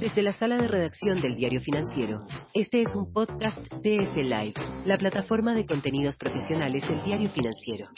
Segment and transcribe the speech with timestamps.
[0.00, 4.52] Desde la sala de redacción del Diario Financiero, este es un podcast DF Live,
[4.84, 7.88] la plataforma de contenidos profesionales del Diario Financiero.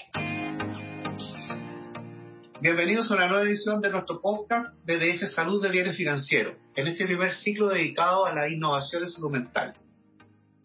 [2.61, 6.87] Bienvenidos a una nueva edición de nuestro podcast de DF Salud del Diario Financiero, en
[6.87, 9.75] este primer ciclo dedicado a la innovación en salud mental.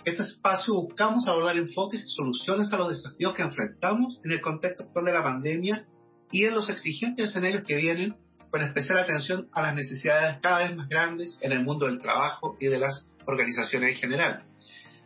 [0.06, 4.42] En este espacio buscamos abordar enfoques y soluciones a los desafíos que enfrentamos en el
[4.42, 5.88] contexto actual de la pandemia
[6.32, 8.16] y en los exigentes escenarios que vienen
[8.54, 12.56] con especial atención a las necesidades cada vez más grandes en el mundo del trabajo
[12.60, 14.44] y de las organizaciones en general.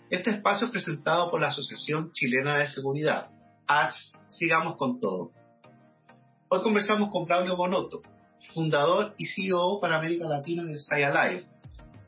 [0.10, 3.30] Este espacio es presentado por la Asociación Chilena de Seguridad,
[3.66, 3.96] ACH
[4.32, 5.32] Sigamos con Todo.
[6.50, 8.02] Hoy conversamos con Braulio Bonotto,
[8.54, 11.48] fundador y CEO para América Latina de Life,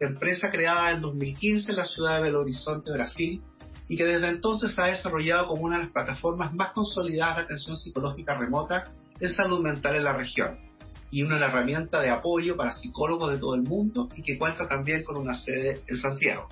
[0.02, 3.42] empresa creada en 2015 en la ciudad de Belo Horizonte, Brasil,
[3.88, 7.78] y que desde entonces ha desarrollado como una de las plataformas más consolidadas de atención
[7.78, 10.69] psicológica remota en salud mental en la región
[11.12, 15.04] y una herramienta de apoyo para psicólogos de todo el mundo y que cuenta también
[15.04, 16.50] con una sede en Santiago.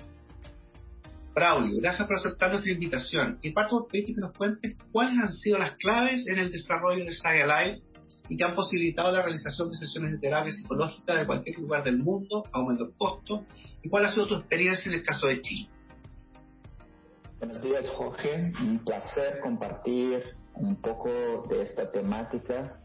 [1.34, 5.32] Braulio, gracias por aceptar nuestra invitación y parto por pedirte que nos cuentes cuáles han
[5.32, 7.80] sido las claves en el desarrollo de Stay Alive
[8.28, 11.98] y que han posibilitado la realización de sesiones de terapia psicológica de cualquier lugar del
[11.98, 13.44] mundo a un menor costo
[13.82, 15.68] y cuál ha sido tu experiencia en el caso de Chile.
[17.38, 18.52] Buenos días, Jorge.
[18.60, 22.80] Un placer compartir un poco de esta temática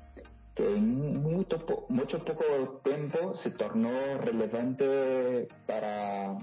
[0.55, 6.37] que en mucho, poco tiempo se tornó relevante para,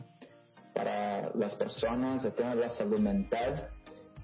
[0.74, 3.68] para las personas, el tema de la salud mental.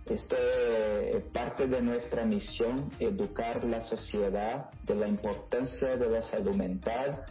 [0.07, 6.55] Esto es parte de nuestra misión, educar la sociedad de la importancia de la salud
[6.55, 7.25] mental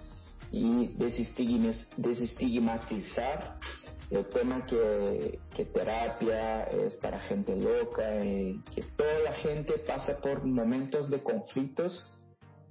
[0.52, 3.58] y desestigmatizar
[4.12, 10.17] el tema que, que, terapia es para gente loca y que toda la gente pasa
[10.17, 12.15] por momentos de conflictos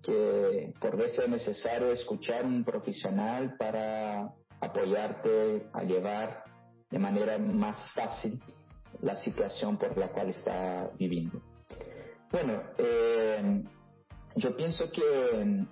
[0.04, 6.44] que por vez es necesario escuchar un profesional para apoyarte a llevar
[6.90, 8.40] de manera más fácil
[9.00, 11.40] la situación por la cual está viviendo.
[12.30, 13.62] Bueno, eh,
[14.36, 15.64] yo pienso que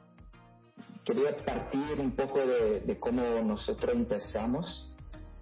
[1.04, 4.88] quería partir un poco de, cómo nosotros empezamos.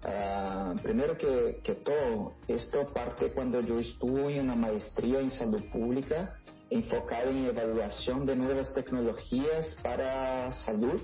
[0.03, 5.61] Ah, primero que, que todo, esto parte cuando yo estuve en una maestría en salud
[5.71, 6.39] pública
[6.71, 11.01] enfocado en evaluación de nuevas tecnologías para salud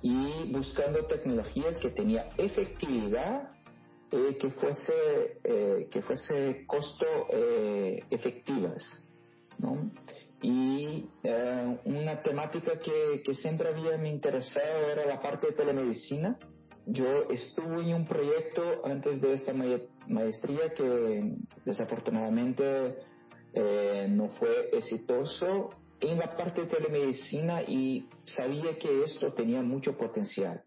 [0.00, 3.50] y buscando tecnologías que tenía efectividad
[4.12, 8.84] eh, que fuese eh, que fuese costo eh, efectivas
[9.58, 9.90] ¿no?
[10.40, 11.10] y
[11.84, 16.38] una temática que, que, siempre había me interesado era la parte de telemedicina
[16.86, 19.52] yo estuve en un proyecto antes de esta
[20.06, 21.34] maestría que
[21.64, 23.07] desafortunadamente
[23.60, 29.98] eh, no fue exitoso en la parte de telemedicina y sabía que esto tenía mucho
[29.98, 30.62] potencial.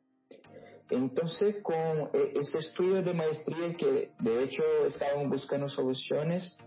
[0.89, 6.57] Entonces, con eh, ese estudio de maestría que de hecho estaban buscando soluciones,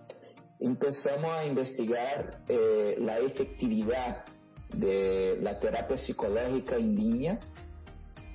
[0.60, 4.24] empezamos a investigar eh, la efectividad
[4.72, 7.38] de la terapia psicológica en línea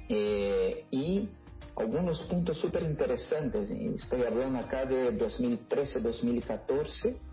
[0.09, 1.27] y
[1.75, 3.71] algunos puntos súper interesantes.
[3.71, 7.28] Estoy hablando acá de 2013-2014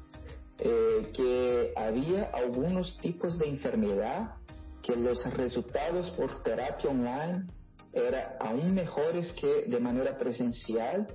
[0.59, 4.37] eh, que había algunos tipos de enfermedad
[4.83, 7.47] que los resultados por terapia online
[7.93, 11.06] eran aún mejores que de manera presencial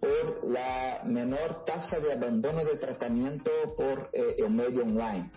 [0.00, 5.30] por la menor tasa de abandono de tratamiento por eh, el medio online.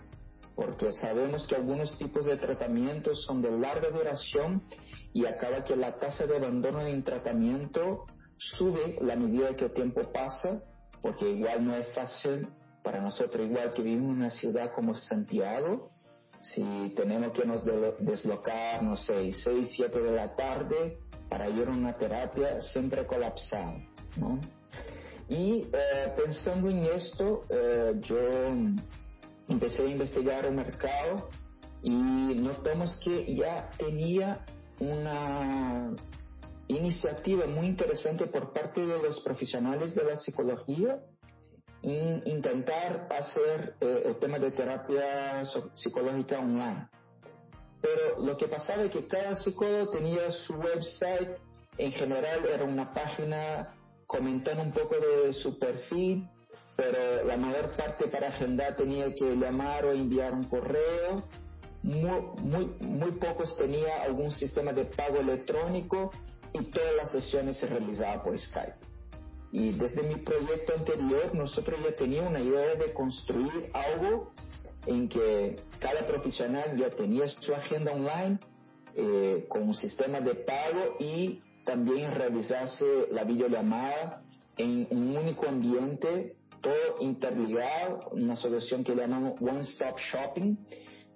[0.54, 4.62] Porque sabemos que algunos tipos de tratamientos son de larga duración
[5.12, 8.06] y acaba que la tasa de abandono en tratamiento
[8.36, 10.62] sube la medida que el tiempo pasa,
[11.02, 12.48] porque igual no es fácil
[12.82, 15.90] para nosotros, igual que vivimos en una ciudad como Santiago,
[16.42, 17.64] si tenemos que nos
[17.98, 20.98] deslocar, no sé, 6, 7 de la tarde
[21.28, 23.74] para ir a una terapia, siempre colapsado,
[24.16, 24.40] ¿no?
[25.28, 28.18] Y eh, pensando en esto, eh, yo
[29.48, 31.28] empecé a investigar el mercado
[31.82, 34.44] y notamos que ya tenía
[34.80, 35.94] una
[36.66, 41.00] iniciativa muy interesante por parte de los profesionales de la psicología
[41.82, 45.42] intentar hacer eh, el tema de terapia
[45.74, 46.88] psicológica online.
[47.80, 51.38] Pero lo que pasaba es que cada psicólogo tenía su website,
[51.78, 53.74] en general era una página
[54.06, 56.28] comentando un poco de su perfil,
[56.76, 61.24] pero la mayor parte para agendar tenía que llamar o enviar un correo.
[61.82, 66.10] Muy, muy, muy pocos tenía algún sistema de pago electrónico
[66.52, 68.89] y todas las sesiones se realizaban por Skype.
[69.52, 74.32] Y desde mi proyecto anterior, nosotros ya teníamos una idea de construir algo
[74.86, 78.38] en que cada profesional ya tenía su agenda online
[78.94, 84.22] eh, con un sistema de pago y también realizarse la videollamada
[84.56, 90.56] en un único ambiente, todo interligado, una solución que llamamos One Stop Shopping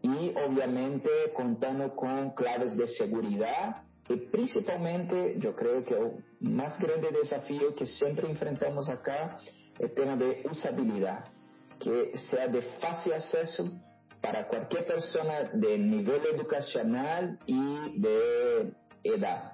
[0.02, 7.10] y obviamente contando con claves de seguridad y principalmente yo creo que el más grande
[7.10, 9.38] desafío que siempre enfrentamos acá
[9.78, 11.24] es el tema de usabilidad,
[11.78, 13.70] que sea de fácil acceso
[14.20, 18.72] para cualquier persona de nivel educacional y de
[19.02, 19.52] edad.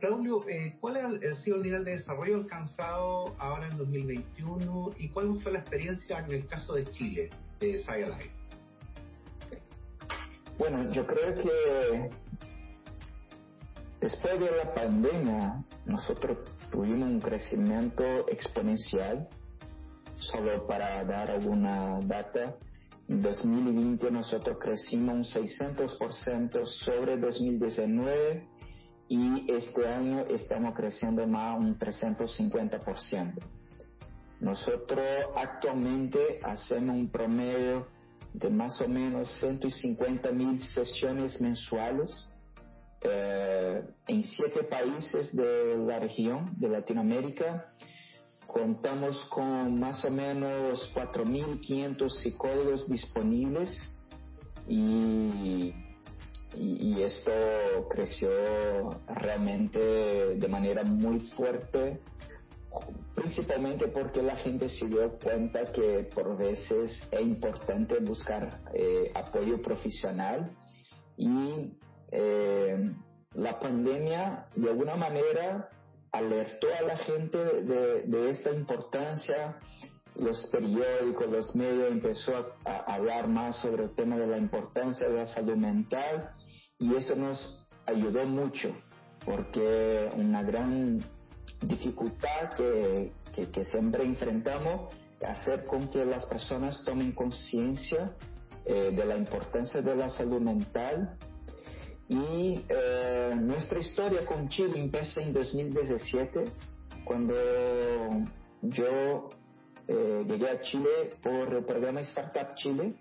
[0.00, 5.38] Braulio, eh, ¿cuál ha sido el nivel de desarrollo alcanzado ahora en 2021 y cuál
[5.40, 7.30] fue la experiencia en el caso de Chile,
[7.60, 8.30] de SciLife?
[10.58, 12.10] Bueno, yo creo que
[14.00, 16.38] después de la pandemia nosotros
[16.70, 19.28] tuvimos un crecimiento exponencial.
[20.18, 22.54] Solo para dar alguna data,
[23.08, 28.46] en 2020 nosotros crecimos un 600% sobre 2019
[29.08, 33.34] y este año estamos creciendo más un 350%.
[34.40, 35.06] Nosotros
[35.36, 37.88] actualmente hacemos un promedio
[38.32, 42.32] de más o menos 150 mil sesiones mensuales
[43.02, 47.72] eh, en siete países de la región de Latinoamérica.
[48.46, 53.70] Contamos con más o menos 4.500 psicólogos disponibles
[54.66, 55.72] y
[57.02, 57.30] esto
[57.88, 58.30] creció
[59.06, 59.78] realmente
[60.36, 62.00] de manera muy fuerte,
[63.14, 69.60] principalmente porque la gente se dio cuenta que por veces es importante buscar eh, apoyo
[69.62, 70.50] profesional
[71.16, 71.72] y
[72.12, 72.92] eh,
[73.34, 75.70] la pandemia de alguna manera
[76.12, 79.56] alertó a la gente de, de esta importancia.
[80.16, 85.14] Los periódicos, los medios empezó a, hablar más sobre el tema de la importancia de
[85.14, 86.32] la salud mental
[86.78, 88.74] y eso nos ayudó mucho
[89.24, 91.00] porque una gran
[91.62, 98.12] dificultad que, que, siempre enfrentamos es hacer con que las personas tomen conciencia
[98.64, 101.16] eh, de la importancia de la salud mental
[102.10, 106.44] y eh, nuestra historia con Chile empieza en 2017
[107.04, 107.34] cuando
[108.62, 109.30] yo
[109.86, 112.96] eh, llegué a Chile por el programa Startup Chile,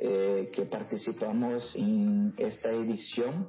[0.00, 3.48] eh, que participamos en esta edición.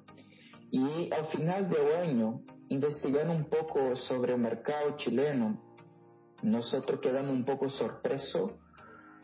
[0.70, 5.60] Y al final del año, investigando un poco sobre el mercado chileno,
[6.44, 8.52] nosotros quedamos un poco sorpresos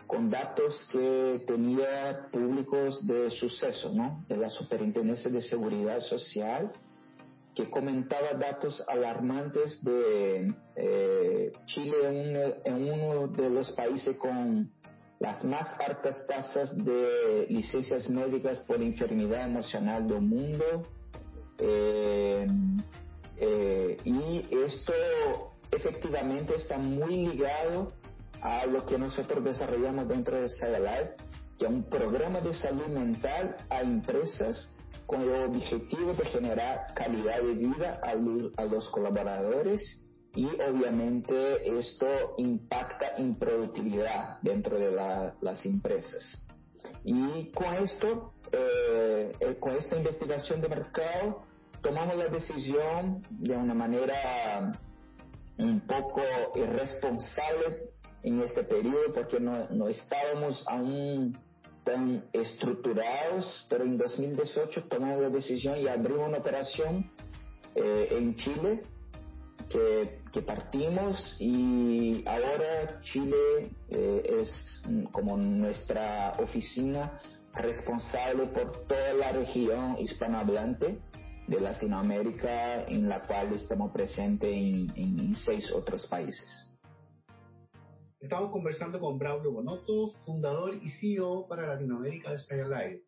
[0.07, 4.23] con datos que tenía públicos de suceso, ¿no?
[4.27, 6.71] De la Superintendencia de Seguridad Social
[7.55, 14.71] que comentaba datos alarmantes de eh, Chile en, uno de los países con
[15.19, 20.87] las más altas tasas de licencias médicas por enfermedad emocional del mundo.
[21.59, 22.47] Eh,
[23.37, 24.93] eh, y esto
[25.71, 27.93] efectivamente está muy ligado
[28.43, 31.15] a lo que nosotros desarrollamos dentro de Life,
[31.57, 34.75] que es un programa de salud mental a empresas
[35.05, 40.05] con el objetivo de generar calidad de vida a, los colaboradores
[40.35, 42.05] y obviamente esto
[42.37, 46.45] impacta en productividad dentro de las empresas.
[47.05, 51.43] Y con esto, eh, eh, con esta investigación de mercado,
[51.81, 54.73] tomamos la decisión de una manera
[55.57, 56.21] un poco
[56.55, 57.92] irresponsable
[58.23, 61.37] en este periodo porque no, no estábamos aún
[61.83, 67.11] tan estructurados, pero en 2018 tomamos la decisión y abrimos una operación
[67.75, 68.83] eh, en Chile
[69.69, 77.19] que, partimos y ahora Chile eh, es como nuestra oficina
[77.53, 80.99] responsable por toda la región hispanohablante
[81.47, 86.72] de Latinoamérica en la cual estamos presentes en, en seis otros países.
[88.23, 93.01] Estamos conversando con Braulio Bonotto, fundador y CEO para Latinoamérica de Live.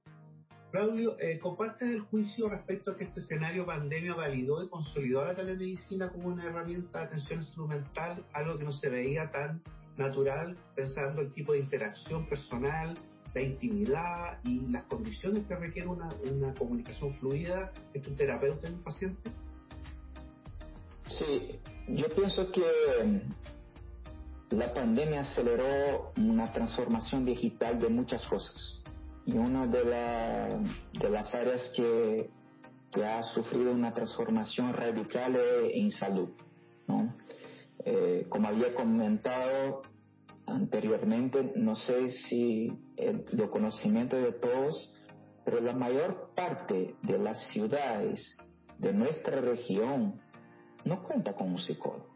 [0.73, 5.27] Braulio, eh, comparte el juicio respecto a que este escenario pandemia validó y consolidó a
[5.27, 9.31] la telemedicina como una herramienta de atención en salud mental, algo que no se veía
[9.31, 9.63] tan
[9.95, 12.97] natural pensando el tipo de interacción personal,
[13.33, 18.73] la intimidad y las condiciones que requiere una, una comunicación fluida entre un terapeuta y
[18.73, 19.31] un paciente?
[21.07, 21.57] Sí,
[21.87, 22.65] yo pienso que
[24.51, 28.81] la pandemia aceleró una transformación digital de muchas cosas
[29.25, 29.83] y una de,
[30.99, 32.29] de las áreas que,
[33.03, 36.29] ha sufrido una transformación radical es en salud.
[37.83, 39.81] Eh, como había comentado
[40.47, 44.93] anteriormente, no sé si el, conocimiento de todos,
[45.43, 48.37] pero la mayor parte de las ciudades
[48.79, 50.21] de nuestra región
[50.85, 52.14] no cuenta con un psicólogo.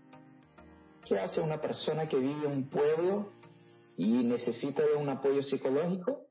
[1.10, 3.32] ¿Qué hace una persona que vive en un pueblo
[3.98, 6.28] y necesita un apoyo psicológico?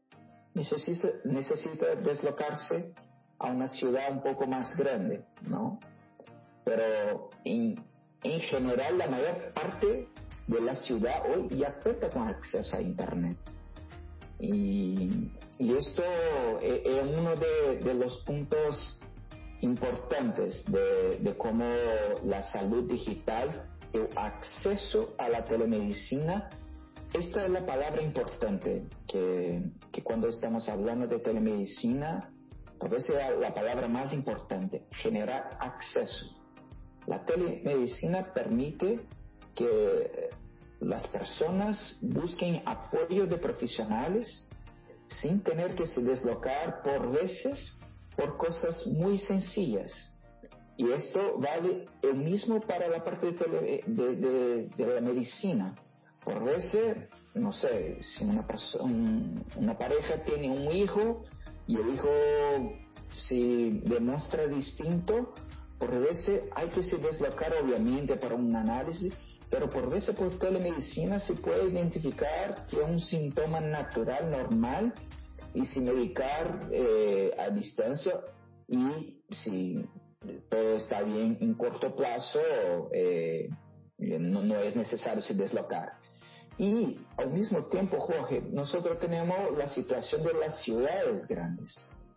[0.55, 2.95] Necesita, necesita deslocarse
[3.41, 5.81] a una ciudad un poco más grande, ¿no?
[6.65, 7.85] Pero en,
[8.23, 10.07] en general la mayor parte
[10.47, 13.37] de la ciudad hoy ya cuenta con acceso a Internet.
[14.39, 16.05] Y, y esto
[16.63, 19.01] es, es uno de, de, los puntos
[19.61, 21.65] importantes de, de cómo
[22.25, 26.51] la salud digital, el acceso a la telemedicina,
[27.13, 32.31] esta es la palabra importante que, que cuando estamos hablando de telemedicina,
[32.79, 36.37] tal vez sea la palabra más importante, generar acceso.
[37.07, 39.01] La telemedicina permite
[39.55, 40.31] que
[40.81, 44.49] las personas busquen apoyo de profesionales
[45.09, 47.81] sin tener que se deslocar por veces
[48.17, 49.93] por cosas muy sencillas.
[50.79, 55.75] Y esto vale el mismo para la parte de, de, de, de la medicina.
[56.25, 56.97] Por veces,
[57.35, 61.25] no sé, si una, persona, una pareja tiene un hijo
[61.67, 62.09] y el hijo
[63.29, 63.35] se
[63.85, 65.35] demuestra distinto,
[65.81, 69.13] por veces hay que se deslocar obviamente para un análisis,
[69.51, 74.95] pero por veces por telemedicina se puede identificar que es un síntoma natural, normal,
[75.55, 78.21] y si medicar eh, a distancia
[78.69, 79.85] y si
[80.49, 82.41] todo está bien en corto plazo,
[82.93, 83.49] eh,
[83.99, 85.93] no, no, es necesario se deslocar.
[86.59, 91.73] Y al mismo tiempo, Jorge, nosotros tenemos la situación de las ciudades grandes,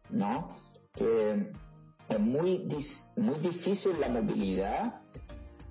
[0.09, 0.57] ¿no?
[0.93, 1.51] Que
[2.09, 2.67] es muy,
[3.15, 5.01] muy difícil la movilidad.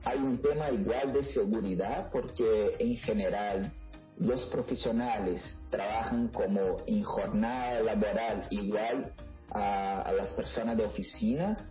[0.05, 3.73] Hay un tema igual de seguridad porque en general
[4.17, 9.13] los profesionales trabajan como en jornada laboral igual
[9.51, 11.70] a, las personas de oficina.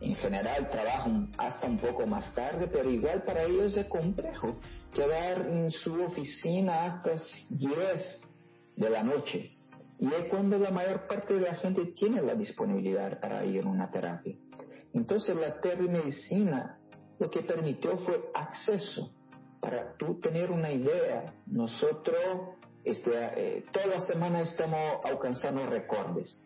[0.00, 4.56] En general trabajan hasta un poco más tarde, pero igual para ellos es complejo
[4.94, 7.16] quedar en su oficina hasta
[7.50, 8.22] 10
[8.76, 9.56] de la noche.
[9.98, 13.68] Y es cuando la mayor parte de la gente tiene la disponibilidad para ir a
[13.68, 14.34] una terapia.
[14.94, 16.78] Entonces la telemedicina
[17.18, 19.12] lo que permitió fue acceso.
[19.60, 26.42] Para tú tener una idea, nosotros este, eh, toda semana estamos alcanzando récords.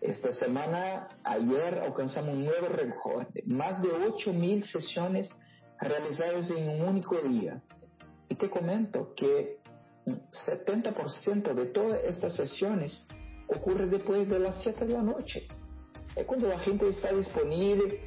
[0.00, 5.28] Esta semana, ayer alcanzamos un nuevo récord, más de 8.000 sesiones
[5.80, 7.60] realizadas en un único día.
[8.28, 9.58] Y te comento que
[10.06, 13.06] 70% de todas estas sesiones
[13.48, 15.48] ocurre después de las 7 de la noche.
[16.14, 18.00] Es cuando la gente está disponible,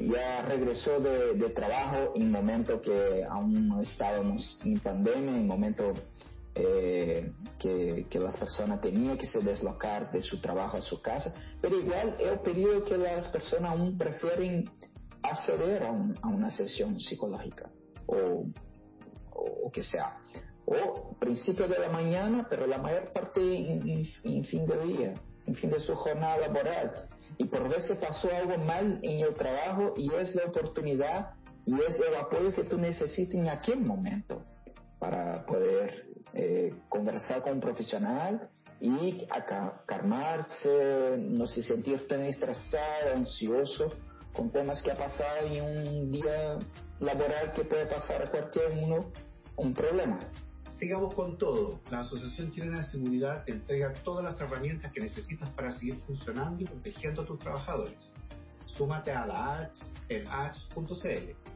[0.00, 5.92] ya regresó de, de trabajo en momento que aún no estábamos en pandemia, en momento
[6.54, 11.34] eh, que, que, las personas tenían que se deslocar de su trabajo a su casa,
[11.60, 14.70] pero igual es el periodo que las personas aún prefieren
[15.22, 17.70] acceder a, un, a una sesión psicológica
[18.06, 18.46] o,
[19.32, 20.18] o, o, que sea.
[20.66, 25.14] O principio de la mañana, pero la mayor parte en, en, en fin de día,
[25.46, 27.08] en fin de su jornada laboral
[27.38, 31.30] y por veces pasó algo mal en el trabajo y es la oportunidad
[31.66, 34.42] y es el apoyo que tú necesitas en aquel momento
[34.98, 38.50] para poder eh, conversar con un profesional
[38.80, 39.26] y
[39.86, 43.92] calmarse, no se sentir tan estresado, ansioso
[44.34, 46.58] con temas que ha pasado en un día
[46.98, 49.12] laboral que puede pasar a cualquier uno
[49.56, 50.18] un problema.
[50.78, 51.80] Sigamos con todo.
[51.90, 56.60] La Asociación Chilena de Seguridad te entrega todas las herramientas que necesitas para seguir funcionando
[56.62, 58.12] y protegiendo a tus trabajadores.
[58.66, 61.54] Súmate a la H en h.cl.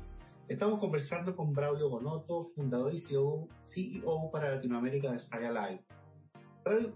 [0.49, 5.85] Estamos conversando con Braulio Bonotto, fundador y CEO, CEO para Latinoamérica de Saga Live.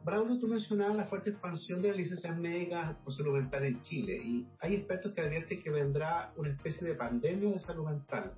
[0.04, 4.20] Braulio, tú mencionabas la fuerte expansión de las licencias médicas por salud mental en Chile
[4.22, 8.32] y hay expertos que advierten que vendrá una especie de pandemia de salud mental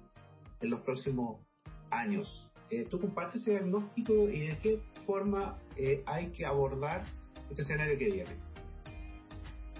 [0.61, 1.41] en los próximos
[1.91, 2.49] años.
[2.71, 7.03] Eh, ¿Tú compartes ese diagnóstico y de qué forma eh, hay que abordar
[7.50, 8.31] este escenario que viene?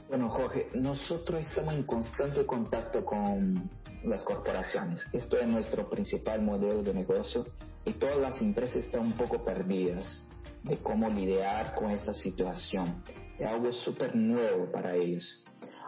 [0.09, 3.71] Bueno, Jorge, nosotros estamos en constante contacto con
[4.03, 5.07] las corporaciones.
[5.13, 7.47] Esto es nuestro principal modelo de negocio
[7.85, 10.29] y todas las empresas están un poco perdidas
[10.63, 13.03] de cómo lidiar con esta situación.
[13.39, 15.45] Es algo súper nuevo para ellos.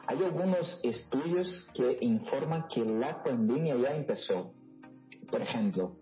[0.06, 4.52] Hay algunos estudios que informan que la pandemia ya empezó.
[5.30, 5.96] Por ejemplo,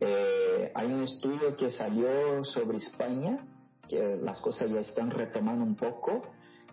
[0.00, 3.46] eh, hay un estudio que salió sobre España,
[3.88, 6.22] que las cosas ya están retomando un poco,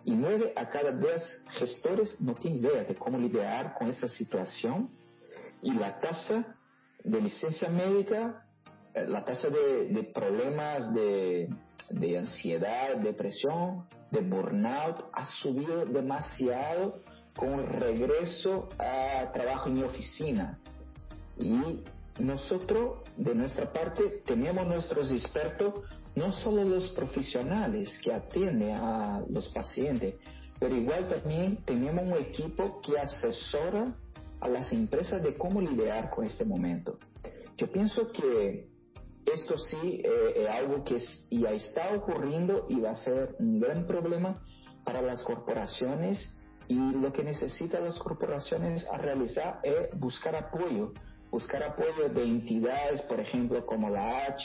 [0.04, 1.22] y nueve a cada diez
[1.58, 4.90] gestores no tienen idea de cómo lidiar con esta situación,
[5.62, 6.56] y la tasa
[7.02, 8.43] de licencia médica,
[8.94, 11.48] la tasa de, de problemas de,
[11.90, 17.00] de, ansiedad, depresión, de burnout ha subido demasiado
[17.36, 20.58] con el regreso a trabajo en oficina.
[21.38, 21.80] Y
[22.20, 25.74] nosotros, de nuestra parte, tenemos nuestros expertos,
[26.14, 30.14] no solo los profesionales que atienden a los pacientes,
[30.60, 33.92] pero igual también tenemos un equipo que asesora
[34.40, 36.98] a las empresas de cómo lidiar con este momento.
[37.56, 38.68] Yo pienso que
[39.26, 43.86] esto sí eh, es algo que ya está ocurriendo y va a ser un gran
[43.86, 44.42] problema
[44.84, 46.30] para las corporaciones
[46.68, 50.92] y lo que necesitan las corporaciones a realizar es buscar apoyo,
[51.30, 54.44] buscar apoyo de entidades, por ejemplo, como la H,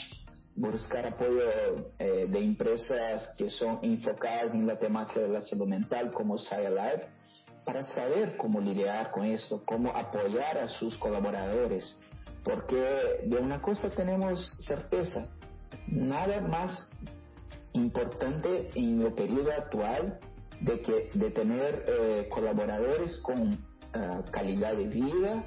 [0.56, 6.12] buscar apoyo eh, de empresas que son enfocadas en la temática de la salud mental,
[6.12, 7.06] como Life,
[7.64, 11.98] para saber cómo lidiar con esto, cómo apoyar a sus colaboradores.
[12.44, 15.28] Porque de una cosa tenemos certeza,
[15.86, 16.88] nada más
[17.72, 20.18] importante en el periodo actual
[20.60, 23.52] de, que, de tener eh, colaboradores con
[23.92, 25.44] eh, calidad de vida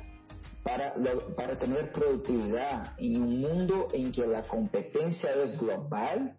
[0.63, 0.93] para,
[1.35, 6.37] para tener productividad en un mundo en que la competencia es global.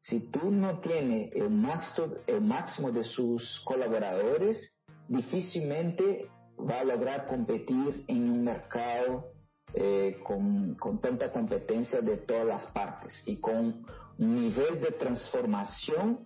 [0.00, 7.26] Si tú no tienes el máximo, el máximo de sus colaboradores, difícilmente va a lograr
[7.26, 9.32] competir en un mercado
[9.74, 13.84] eh, con, tanta competencia de todas las partes y con
[14.18, 16.20] un nivel de transformación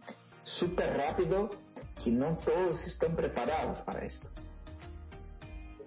[0.45, 1.51] súper rápido
[2.03, 4.29] que no todos están preparados para esto.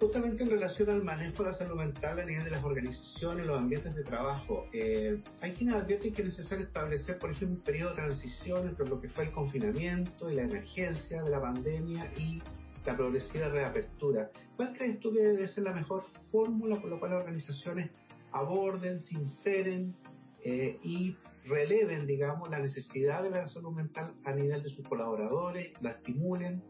[0.00, 3.58] Justamente en relación al manejo de la salud mental a nivel de las organizaciones, los
[3.58, 7.90] ambientes de trabajo, eh, hay quienes advierten que es necesario establecer, por ejemplo, un periodo
[7.90, 12.42] de transición entre lo que fue el confinamiento y la emergencia de la pandemia y
[12.84, 14.30] la progresiva reapertura.
[14.56, 17.90] ¿Cuál crees tú que debe ser la mejor fórmula por la cual las organizaciones
[18.32, 19.94] aborden, sinceren
[20.42, 25.72] eh, y releven, digamos, la necesidad de la salud mental a nivel de sus colaboradores,
[25.80, 26.62] la estimulen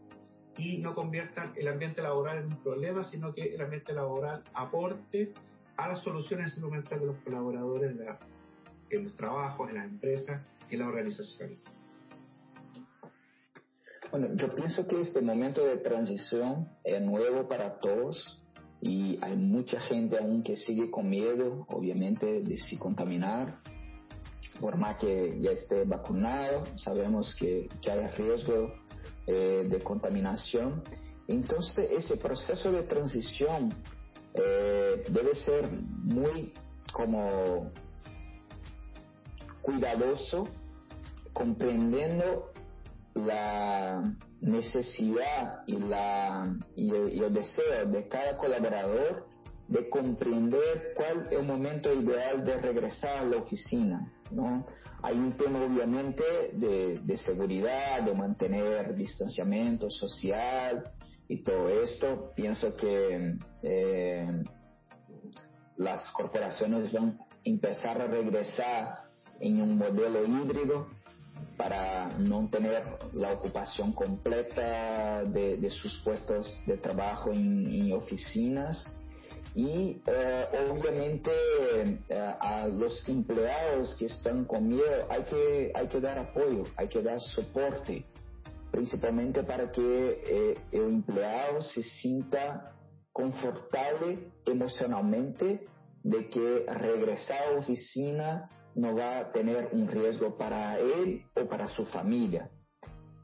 [0.57, 5.33] y no conviertan el ambiente laboral en un problema, sino que el ambiente laboral aporte
[5.77, 8.15] a las soluciones de salud mental de los colaboradores de
[8.91, 11.57] en los trabajos, en las empresas y en las organizaciones.
[14.17, 18.41] Bueno, yo pienso que este momento de transición es nuevo para todos
[18.79, 23.59] y hay mucha gente aún que sigue con miedo, obviamente, de si contaminar
[24.61, 28.73] por más que ya esté vacunado, sabemos que, que hay riesgo
[29.27, 30.81] eh, de contaminación.
[31.27, 33.73] Entonces, ese proceso de transición
[34.33, 36.53] eh, debe ser muy
[36.93, 37.69] como
[39.61, 40.47] cuidadoso,
[41.33, 42.54] comprendiendo
[43.15, 49.27] la necesidad y, la, y el deseo de cada colaborador
[49.67, 54.11] de comprender cuál es el momento ideal de regresar a la oficina.
[54.31, 54.65] ¿no?
[55.01, 56.23] Hay un tema obviamente
[56.53, 60.91] de, seguridad, de mantener distanciamiento social
[61.27, 62.31] y todo esto.
[62.35, 64.43] Pienso que eh,
[65.77, 69.05] las corporaciones van a empezar a regresar
[69.39, 70.87] en un modelo híbrido
[71.57, 78.85] para no tener la ocupación completa de, sus puestos de trabajo en oficinas.
[79.55, 81.31] Y eh, obviamente
[82.09, 86.89] eh, a los empleados que están con miedo hay que, hay que dar apoyo, hay
[86.89, 88.05] que dar soporte,
[88.69, 92.73] principalmente para que eh, el empleado se sienta
[93.13, 95.65] confortable emocionalmente
[96.03, 101.45] de que regresar a la oficina no va a tener un riesgo para él o
[101.47, 102.49] para su familia.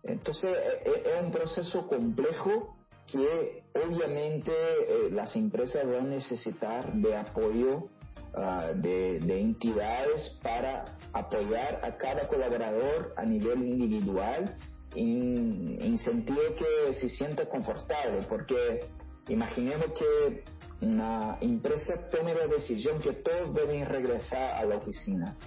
[0.03, 2.75] Entonces es un proceso complejo
[3.11, 7.89] que obviamente eh, las empresas van a necesitar de apoyo
[8.33, 14.55] ah, de, entidades para apoyar a cada colaborador a nivel individual
[14.95, 18.87] en, en sentido que se sienta confortable, porque
[19.27, 20.43] imaginemos que
[20.81, 25.37] una empresa tome la decisión que todos deben regresar a la oficina.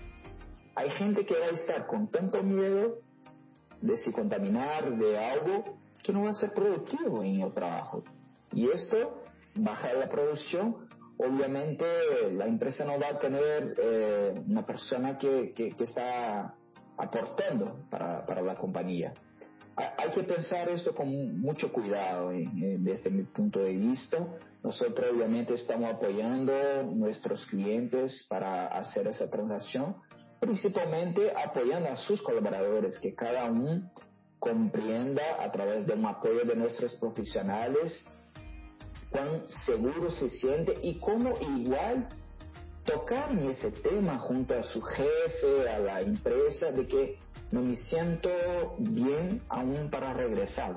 [0.77, 2.99] Hay gente que va a estar con tanto miedo
[3.81, 8.05] de si contaminar de algo que no va a ser productivo en el trabajo.
[8.53, 9.23] Y esto,
[9.55, 11.85] baja la producción, obviamente
[12.33, 16.55] la empresa no va a tener eh, una persona que, que, está
[16.97, 19.15] aportando para, para, la compañía.
[19.77, 24.19] Hay que pensar esto con mucho cuidado desde mi punto de vista.
[24.63, 29.97] Nosotros obviamente estamos apoyando a nuestros clientes para hacer esa transacción,
[30.39, 33.91] principalmente apoyando a sus colaboradores, que cada uno
[34.39, 38.05] comprenda a través de un apoyo de nuestros profesionales
[39.11, 42.09] cuán seguro se siente y cómo igual
[42.85, 47.19] tocar ese tema junto a su jefe, a la empresa, de que
[47.51, 48.29] no me siento
[48.79, 50.75] bien aún para regresar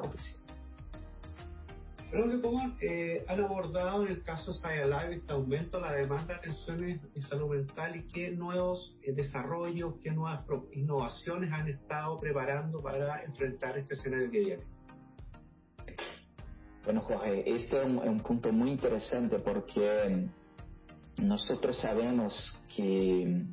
[2.12, 6.26] que como eh, han abordado en el caso de Live este aumento de la demanda
[6.26, 12.20] de atenciones de salud mental y qué nuevos eh, desarrollos, qué nuevas innovaciones han estado
[12.20, 14.64] preparando para enfrentar este escenario que viene.
[16.86, 20.30] Bueno, Jorge, este es un, punto muy interesante porque
[21.18, 23.44] nosotros sabemos que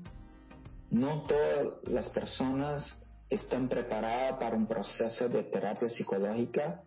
[0.90, 3.03] no todas las personas
[3.34, 6.82] están preparadas para un proceso de terapia psicológica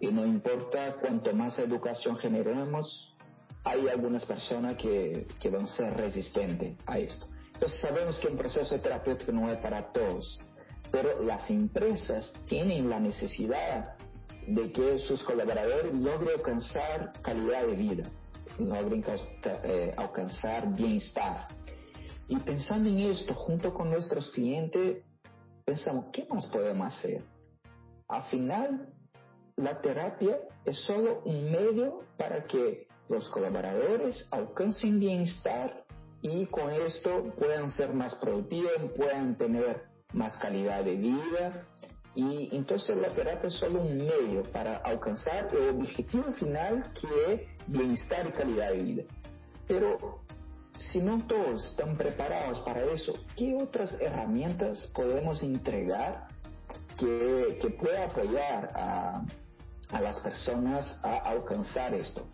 [0.00, 3.14] y no importa cuanto más educación generemos,
[3.64, 7.26] hay algunas personas que, que van a ser resistentes a esto.
[7.54, 10.40] Entonces sabemos que un proceso terapéutico no es para todos,
[10.92, 13.96] pero las empresas tienen la necesidad
[14.46, 18.10] de que sus colaboradores logren alcanzar calidad de vida,
[18.58, 19.04] logren
[19.64, 21.48] eh, alcanzar bienestar.
[22.28, 25.02] Y pensando en esto, junto con nuestros clientes,
[25.68, 27.22] pensamos, ¿qué más podemos hacer?
[28.08, 28.88] Al final,
[29.56, 35.84] la terapia es solo un medio para que los colaboradores alcancen bienestar
[36.22, 39.82] y con esto puedan ser más productivos, puedan tener
[40.14, 41.66] más calidad de vida.
[42.14, 47.40] Y entonces la terapia es solo un medio para alcanzar el objetivo final que es
[47.66, 49.02] bienestar y calidad de vida.
[49.66, 50.22] Pero
[50.78, 56.28] si no todos están preparados para eso, ¿qué otras herramientas podemos entregar
[56.96, 59.22] que, que pueda apoyar a,
[59.90, 62.26] a las personas a alcanzar esto.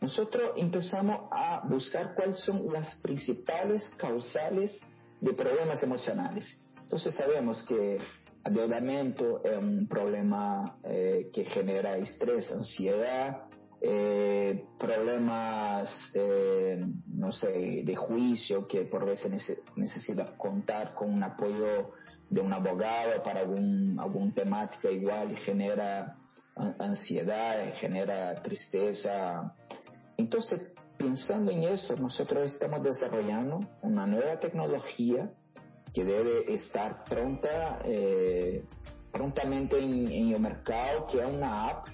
[0.00, 4.76] Nosotros empezamos a buscar cuáles son las principales causales
[5.20, 6.44] de problemas emocionales.
[6.82, 7.98] Entonces sabemos que
[8.42, 13.44] adeudamiento es un problema eh, que genera estrés, ansiedad,
[13.84, 21.90] eh, problemas, eh, no sé, de juicio, que por veces necesita contar con un apoyo
[22.30, 26.16] de un abogado para algún, alguna temática igual y genera
[26.78, 29.54] ansiedad, genera tristeza.
[30.16, 35.30] Entonces, pensando en eso, nosotros estamos desarrollando una nueva tecnología
[35.92, 38.64] que debe estar pronta, eh,
[39.12, 41.88] prontamente en, el mercado, que es una app,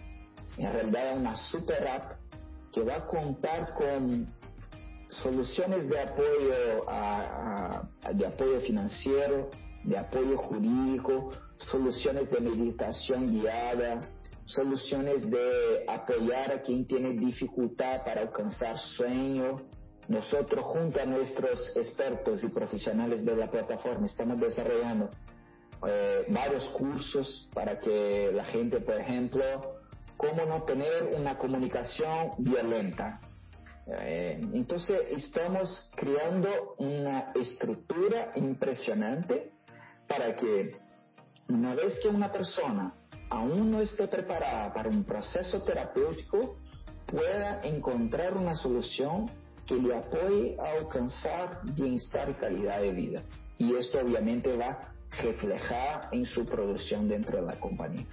[0.59, 2.13] en realidad una super app,
[2.73, 4.33] que va a contar con
[5.09, 6.85] soluciones de apoyo,
[8.15, 9.51] de apoyo financiero,
[9.85, 14.01] de apoyo jurídico, soluciones de meditación guiada,
[14.45, 19.63] soluciones de apoyar a quien tiene dificultad para alcanzar sueño.
[20.09, 25.11] Nosotros junto a nuestros expertos y profesionales de la plataforma estamos desarrollando
[25.87, 29.78] eh, varios cursos para que la gente, por ejemplo,
[30.19, 33.21] cómo no tener una comunicación violenta.
[33.87, 39.53] Eh, entonces estamos creando una estructura impresionante
[40.07, 40.77] para que
[41.49, 42.93] una vez que una persona
[43.31, 46.57] aún no esté preparada para un proceso terapéutico,
[47.07, 49.31] pueda encontrar una solución
[49.67, 53.23] que le apoye a alcanzar bienestar y calidad de vida.
[53.57, 58.07] Y esto obviamente va a reflejar en su producción dentro de la compañía.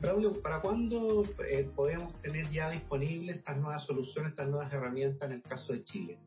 [0.00, 5.36] Braulio, ¿para cuándo eh, podemos tener ya disponibles estas nuevas soluciones, estas nuevas herramientas en
[5.36, 6.18] el caso de Chile?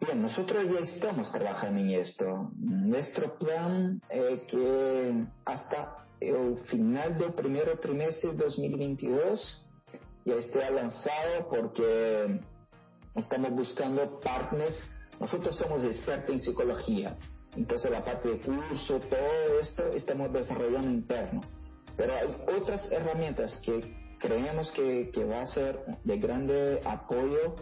[0.00, 2.52] Bien, nosotros ya estamos trabajando en esto.
[2.56, 9.66] Nuestro plan es que hasta el final del primer trimestre de 2022
[10.24, 12.40] ya esté lanzado porque
[13.16, 14.84] estamos buscando partners.
[15.18, 17.16] Nosotros somos expertos en psicología,
[17.56, 21.57] entonces la parte de curso, todo esto estamos desarrollando interno.
[21.98, 27.56] Pero hay otras herramientas que creemos que, que va a ser de grande apoyo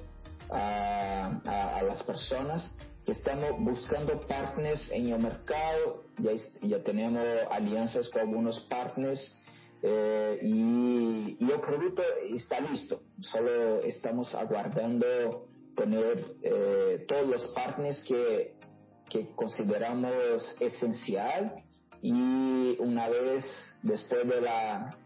[0.50, 8.22] a, las personas que estamos buscando partners en el mercado, ya, ya tenemos alianzas con
[8.22, 9.20] algunos partners
[9.82, 18.54] eh, y, el producto está listo, solo estamos aguardando tener eh, todos los partners que,
[19.08, 21.65] que consideramos esencial
[22.02, 23.44] y una vez
[23.82, 24.96] después de la,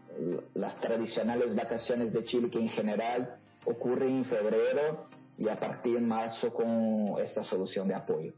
[0.53, 5.07] las tradicionales vacaciones de Chile que en general ocurren en febrero,
[5.41, 8.33] y a partir de marzo con esta solución de apoyo.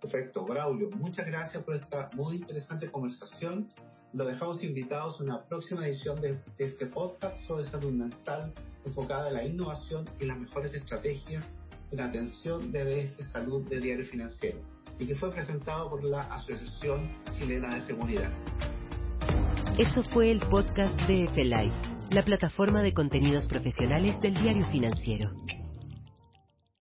[0.00, 3.72] Perfecto, Braulio, muchas gracias por esta muy interesante conversación.
[4.12, 8.52] Lo dejamos invitados a una próxima edición de, este podcast sobre salud mental
[8.84, 11.44] enfocada en la innovación y las mejores estrategias
[11.90, 17.74] en atención de salud de diario financiero y que fue presentado por la Asociación Chilena
[17.74, 18.30] de Seguridad.
[19.78, 21.76] Esto fue el podcast de F-Life,
[22.10, 25.30] la plataforma de contenidos profesionales del diario financiero.